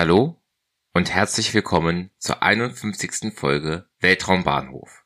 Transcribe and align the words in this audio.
Hallo 0.00 0.40
und 0.94 1.10
herzlich 1.10 1.52
willkommen 1.54 2.12
zur 2.18 2.40
51. 2.40 3.34
Folge 3.34 3.88
Weltraumbahnhof. 3.98 5.04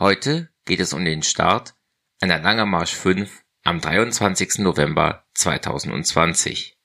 Heute 0.00 0.52
geht 0.64 0.80
es 0.80 0.92
um 0.92 1.04
den 1.04 1.22
Start 1.22 1.76
einer 2.20 2.40
Langer 2.40 2.66
Marsch 2.66 2.92
5 2.92 3.44
am 3.62 3.80
23. 3.80 4.58
November 4.58 5.28
2020. 5.34 6.76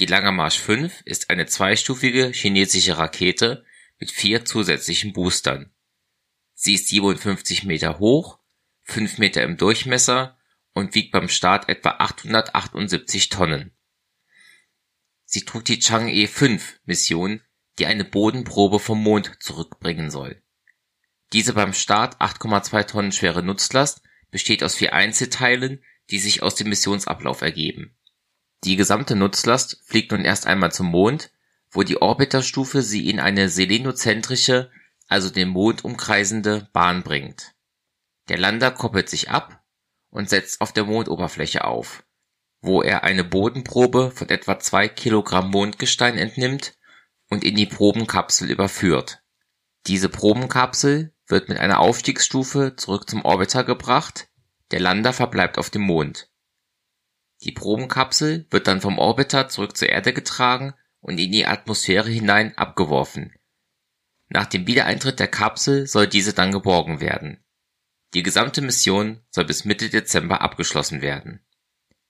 Die 0.00 0.04
Langer 0.04 0.32
Marsch 0.32 0.58
5 0.58 1.00
ist 1.06 1.30
eine 1.30 1.46
zweistufige 1.46 2.30
chinesische 2.34 2.98
Rakete 2.98 3.64
mit 3.98 4.10
vier 4.10 4.44
zusätzlichen 4.44 5.14
Boostern. 5.14 5.72
Sie 6.52 6.74
ist 6.74 6.88
57 6.88 7.64
Meter 7.64 7.98
hoch, 8.00 8.38
5 8.82 9.16
Meter 9.16 9.42
im 9.42 9.56
Durchmesser 9.56 10.36
und 10.74 10.94
wiegt 10.94 11.12
beim 11.12 11.30
Start 11.30 11.70
etwa 11.70 11.92
878 12.00 13.30
Tonnen. 13.30 13.73
Sie 15.34 15.44
trug 15.44 15.64
die 15.64 15.80
Chang'e-5-Mission, 15.80 17.40
die 17.80 17.86
eine 17.86 18.04
Bodenprobe 18.04 18.78
vom 18.78 19.02
Mond 19.02 19.32
zurückbringen 19.40 20.08
soll. 20.08 20.40
Diese 21.32 21.54
beim 21.54 21.72
Start 21.72 22.20
8,2 22.20 22.86
Tonnen 22.86 23.10
schwere 23.10 23.42
Nutzlast 23.42 24.00
besteht 24.30 24.62
aus 24.62 24.76
vier 24.76 24.92
Einzelteilen, 24.92 25.82
die 26.10 26.20
sich 26.20 26.44
aus 26.44 26.54
dem 26.54 26.68
Missionsablauf 26.68 27.42
ergeben. 27.42 27.96
Die 28.62 28.76
gesamte 28.76 29.16
Nutzlast 29.16 29.82
fliegt 29.84 30.12
nun 30.12 30.24
erst 30.24 30.46
einmal 30.46 30.70
zum 30.70 30.86
Mond, 30.86 31.32
wo 31.68 31.82
die 31.82 32.00
Orbiterstufe 32.00 32.82
sie 32.82 33.10
in 33.10 33.18
eine 33.18 33.48
selenozentrische, 33.48 34.70
also 35.08 35.30
den 35.30 35.48
Mond 35.48 35.84
umkreisende 35.84 36.68
Bahn 36.72 37.02
bringt. 37.02 37.56
Der 38.28 38.38
Lander 38.38 38.70
koppelt 38.70 39.08
sich 39.08 39.30
ab 39.30 39.64
und 40.10 40.30
setzt 40.30 40.60
auf 40.60 40.72
der 40.72 40.84
Mondoberfläche 40.84 41.64
auf 41.64 42.04
wo 42.64 42.80
er 42.80 43.04
eine 43.04 43.24
Bodenprobe 43.24 44.10
von 44.10 44.30
etwa 44.30 44.58
zwei 44.58 44.88
Kilogramm 44.88 45.50
Mondgestein 45.50 46.16
entnimmt 46.16 46.74
und 47.28 47.44
in 47.44 47.56
die 47.56 47.66
Probenkapsel 47.66 48.50
überführt. 48.50 49.22
Diese 49.86 50.08
Probenkapsel 50.08 51.14
wird 51.26 51.50
mit 51.50 51.58
einer 51.58 51.80
Aufstiegsstufe 51.80 52.74
zurück 52.76 53.08
zum 53.08 53.22
Orbiter 53.22 53.64
gebracht, 53.64 54.28
der 54.70 54.80
Lander 54.80 55.12
verbleibt 55.12 55.58
auf 55.58 55.68
dem 55.68 55.82
Mond. 55.82 56.30
Die 57.42 57.52
Probenkapsel 57.52 58.46
wird 58.50 58.66
dann 58.66 58.80
vom 58.80 58.98
Orbiter 58.98 59.48
zurück 59.48 59.76
zur 59.76 59.90
Erde 59.90 60.14
getragen 60.14 60.72
und 61.00 61.18
in 61.18 61.32
die 61.32 61.46
Atmosphäre 61.46 62.08
hinein 62.08 62.56
abgeworfen. 62.56 63.34
Nach 64.28 64.46
dem 64.46 64.66
Wiedereintritt 64.66 65.20
der 65.20 65.28
Kapsel 65.28 65.86
soll 65.86 66.06
diese 66.06 66.32
dann 66.32 66.50
geborgen 66.50 67.02
werden. 67.02 67.44
Die 68.14 68.22
gesamte 68.22 68.62
Mission 68.62 69.20
soll 69.28 69.44
bis 69.44 69.66
Mitte 69.66 69.90
Dezember 69.90 70.40
abgeschlossen 70.40 71.02
werden 71.02 71.44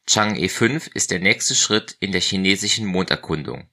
Chang'e 0.07 0.51
5 0.51 0.89
ist 0.89 1.11
der 1.11 1.19
nächste 1.19 1.55
Schritt 1.55 1.97
in 1.99 2.13
der 2.13 2.21
chinesischen 2.21 2.85
Monderkundung. 2.85 3.71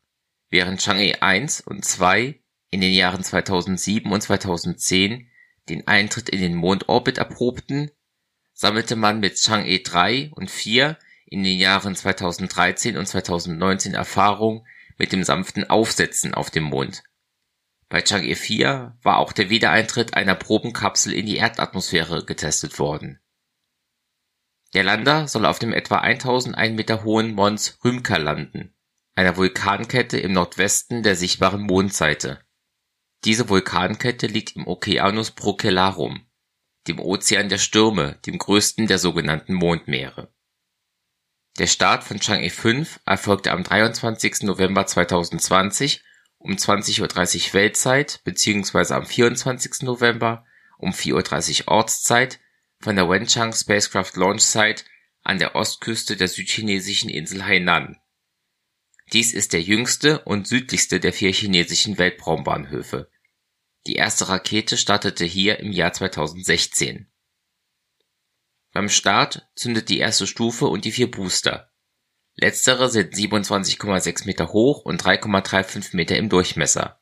Während 0.50 0.80
Chang'e 0.80 1.22
1 1.22 1.60
und 1.62 1.84
2 1.84 2.40
in 2.70 2.80
den 2.80 2.94
Jahren 2.94 3.22
2007 3.22 4.10
und 4.10 4.22
2010 4.22 5.30
den 5.68 5.88
Eintritt 5.88 6.30
in 6.30 6.40
den 6.40 6.56
Mondorbit 6.56 7.18
erprobten, 7.18 7.92
sammelte 8.54 8.96
man 8.96 9.20
mit 9.20 9.36
Chang'e 9.36 9.84
3 9.84 10.32
und 10.34 10.50
4 10.50 10.98
in 11.26 11.44
den 11.44 11.58
Jahren 11.58 11.96
2013 11.96 12.96
und 12.96 13.06
2019 13.08 13.94
Erfahrung 13.94 14.66
mit 14.98 15.12
dem 15.12 15.26
sanften 15.26 15.70
Aufsetzen 15.70 16.34
auf 16.34 16.50
dem 16.50 16.64
Mond. 16.64 17.04
Bei 17.90 18.00
Chang'e 18.00 18.38
4 18.38 18.98
war 19.02 19.18
auch 19.18 19.34
der 19.34 19.50
Wiedereintritt 19.50 20.14
einer 20.14 20.36
Probenkapsel 20.36 21.14
in 21.14 21.26
die 21.26 21.38
Erdatmosphäre 21.38 22.24
getestet 22.24 22.80
worden 22.80 23.20
der 24.74 24.84
Lander 24.84 25.28
soll 25.28 25.46
auf 25.46 25.60
dem 25.60 25.74
etwa 25.74 25.98
1001 25.98 26.76
Meter 26.76 27.04
hohen 27.04 27.34
Mons 27.34 27.80
Rümker 27.84 28.20
landen, 28.20 28.74
einer 29.16 29.38
Vulkankette 29.38 30.18
im 30.18 30.34
Nordwesten 30.34 31.04
der 31.04 31.16
sichtbaren 31.16 31.62
Mondseite. 31.62 32.40
Diese 33.26 33.50
Vulkankette 33.50 34.28
liegt 34.28 34.56
im 34.56 34.68
Okeanus 34.68 35.32
Procellarum, 35.32 36.26
dem 36.88 37.00
Ozean 37.00 37.50
der 37.50 37.60
Stürme, 37.60 38.20
dem 38.26 38.38
größten 38.38 38.88
der 38.88 38.98
sogenannten 38.98 39.54
Mondmeere. 39.54 40.34
Der 41.60 41.68
Start 41.68 42.04
von 42.04 42.18
Chang'e 42.18 42.50
5 42.50 43.02
erfolgte 43.06 43.52
am 43.52 43.64
23. 43.64 44.44
November 44.44 44.86
2020 44.86 46.02
um 46.38 46.54
20:30 46.54 47.02
Uhr 47.50 47.54
Weltzeit 47.54 48.22
bzw. 48.24 48.94
am 48.94 49.06
24. 49.06 49.84
November 49.84 50.46
um 50.80 50.92
4:30 50.92 51.62
Uhr 51.62 51.68
Ortszeit 51.68 52.40
von 52.82 52.96
der 52.96 53.10
Wenchang 53.10 53.54
Spacecraft 53.54 54.14
Launch 54.16 54.42
Site 54.42 54.84
an 55.24 55.40
der 55.40 55.56
Ostküste 55.56 56.16
der 56.16 56.28
südchinesischen 56.28 57.10
Insel 57.10 57.46
Hainan. 57.46 57.98
Dies 59.14 59.34
ist 59.34 59.54
der 59.54 59.62
jüngste 59.62 60.20
und 60.24 60.48
südlichste 60.48 61.00
der 61.00 61.14
vier 61.14 61.32
chinesischen 61.32 61.98
Weltraumbahnhöfe. 61.98 63.10
Die 63.88 63.96
erste 63.96 64.30
Rakete 64.30 64.78
startete 64.78 65.26
hier 65.26 65.60
im 65.60 65.72
Jahr 65.72 65.92
2016. 65.92 67.12
Beim 68.74 68.90
Start 68.90 69.50
zündet 69.56 69.90
die 69.90 70.00
erste 70.00 70.28
Stufe 70.28 70.68
und 70.68 70.86
die 70.86 70.92
vier 70.92 71.12
Booster. 71.12 71.72
Letztere 72.36 72.90
sind 72.90 73.14
27,6 73.14 74.26
Meter 74.26 74.54
hoch 74.54 74.86
und 74.86 75.04
3,35 75.04 75.96
Meter 75.96 76.16
im 76.16 76.30
Durchmesser. 76.30 77.02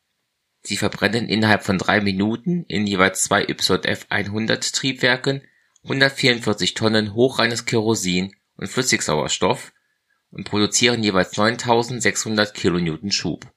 Sie 0.62 0.78
verbrennen 0.78 1.30
innerhalb 1.30 1.64
von 1.64 1.78
drei 1.78 2.02
Minuten 2.02 2.66
in 2.66 2.88
jeweils 2.88 3.24
zwei 3.24 3.46
YF-100 3.46 4.74
Triebwerken 4.74 5.44
144 5.84 6.74
Tonnen 6.74 7.14
hochreines 7.14 7.66
Kerosin 7.66 8.36
und 8.58 8.68
Flüssigsauerstoff 8.68 9.72
und 10.30 10.44
produzieren 10.44 11.02
jeweils 11.02 11.36
9600 11.38 12.54
kN 12.54 13.12
Schub. 13.12 13.52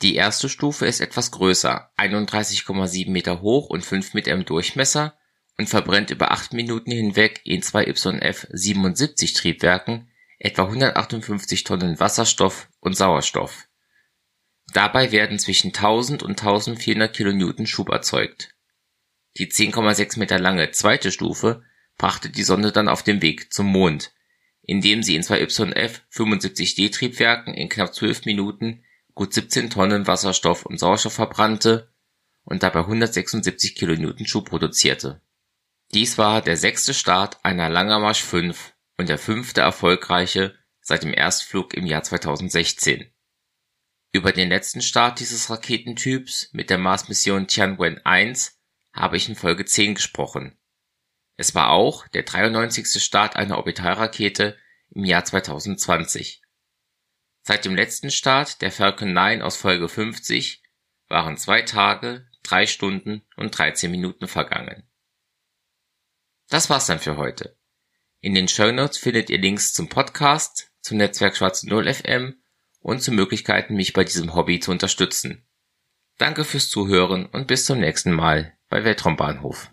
Die 0.00 0.14
erste 0.14 0.48
Stufe 0.48 0.86
ist 0.86 1.00
etwas 1.00 1.32
größer 1.32 1.90
(31,7 1.96 3.10
Meter 3.10 3.42
hoch 3.42 3.68
und 3.68 3.84
5 3.84 4.14
Meter 4.14 4.32
im 4.32 4.44
Durchmesser) 4.44 5.18
und 5.58 5.68
verbrennt 5.68 6.10
über 6.10 6.30
acht 6.30 6.52
Minuten 6.52 6.92
hinweg 6.92 7.40
in 7.44 7.62
zwei 7.62 7.84
YF-77 7.88 9.34
Triebwerken 9.34 10.08
etwa 10.38 10.64
158 10.66 11.64
Tonnen 11.64 11.98
Wasserstoff 11.98 12.68
und 12.78 12.96
Sauerstoff. 12.96 13.66
Dabei 14.72 15.10
werden 15.10 15.40
zwischen 15.40 15.68
1000 15.68 16.22
und 16.22 16.38
1400 16.38 17.12
kN 17.16 17.66
Schub 17.66 17.88
erzeugt 17.88 18.54
die 19.38 19.50
10,6 19.50 20.18
Meter 20.18 20.38
lange 20.38 20.70
zweite 20.72 21.10
Stufe 21.12 21.62
brachte 21.96 22.28
die 22.30 22.42
Sonde 22.42 22.72
dann 22.72 22.88
auf 22.88 23.02
den 23.02 23.22
Weg 23.22 23.50
zum 23.52 23.66
Mond, 23.66 24.12
indem 24.62 25.02
sie 25.02 25.16
in 25.16 25.22
zwei 25.22 25.40
YF-75D-Triebwerken 25.40 27.52
in 27.54 27.68
knapp 27.68 27.94
12 27.94 28.24
Minuten 28.26 28.84
gut 29.14 29.34
17 29.34 29.70
Tonnen 29.70 30.06
Wasserstoff 30.06 30.66
und 30.66 30.78
Sauerstoff 30.78 31.14
verbrannte 31.14 31.92
und 32.44 32.62
dabei 32.62 32.80
176 32.80 33.74
kN 33.74 34.26
Schub 34.26 34.48
produzierte. 34.48 35.22
Dies 35.92 36.18
war 36.18 36.42
der 36.42 36.56
sechste 36.56 36.94
Start 36.94 37.44
einer 37.44 37.68
Langermarsch 37.68 38.22
5 38.22 38.74
und 38.96 39.08
der 39.08 39.18
fünfte 39.18 39.60
erfolgreiche 39.60 40.54
seit 40.80 41.02
dem 41.02 41.14
Erstflug 41.14 41.74
im 41.74 41.86
Jahr 41.86 42.02
2016. 42.02 43.10
Über 44.12 44.32
den 44.32 44.48
letzten 44.48 44.82
Start 44.82 45.20
dieses 45.20 45.50
Raketentyps 45.50 46.50
mit 46.52 46.70
der 46.70 46.78
Mars-Mission 46.78 47.46
Tianwen-1 47.46 48.57
habe 48.98 49.16
ich 49.16 49.28
in 49.28 49.36
Folge 49.36 49.64
10 49.64 49.94
gesprochen. 49.94 50.58
Es 51.36 51.54
war 51.54 51.70
auch 51.70 52.08
der 52.08 52.24
93. 52.24 53.02
Start 53.02 53.36
einer 53.36 53.58
Orbitalrakete 53.58 54.58
im 54.90 55.04
Jahr 55.04 55.24
2020. 55.24 56.42
Seit 57.42 57.64
dem 57.64 57.76
letzten 57.76 58.10
Start 58.10 58.60
der 58.60 58.72
Falcon 58.72 59.12
9 59.12 59.40
aus 59.40 59.56
Folge 59.56 59.88
50 59.88 60.62
waren 61.08 61.36
zwei 61.36 61.62
Tage, 61.62 62.26
drei 62.42 62.66
Stunden 62.66 63.22
und 63.36 63.56
13 63.56 63.90
Minuten 63.90 64.26
vergangen. 64.26 64.82
Das 66.48 66.68
war's 66.68 66.86
dann 66.86 66.98
für 66.98 67.16
heute. 67.16 67.56
In 68.20 68.34
den 68.34 68.48
Show 68.48 68.72
Notes 68.72 68.98
findet 68.98 69.30
ihr 69.30 69.38
Links 69.38 69.72
zum 69.72 69.88
Podcast, 69.88 70.72
zum 70.80 70.96
Netzwerk 70.96 71.36
Schwarze 71.36 71.68
Null 71.68 71.92
FM 71.92 72.42
und 72.80 73.00
zu 73.00 73.12
Möglichkeiten, 73.12 73.76
mich 73.76 73.92
bei 73.92 74.02
diesem 74.02 74.34
Hobby 74.34 74.58
zu 74.58 74.72
unterstützen. 74.72 75.46
Danke 76.16 76.44
fürs 76.44 76.68
Zuhören 76.68 77.26
und 77.26 77.46
bis 77.46 77.64
zum 77.64 77.78
nächsten 77.78 78.12
Mal 78.12 78.57
bei 78.68 78.84
Weltraumbahnhof 78.84 79.70